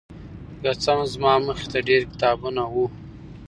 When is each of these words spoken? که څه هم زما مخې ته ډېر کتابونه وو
که 0.61 0.71
څه 0.81 0.91
هم 0.95 1.01
زما 1.13 1.33
مخې 1.45 1.67
ته 1.71 1.79
ډېر 1.87 2.01
کتابونه 2.11 2.61
وو 2.71 2.85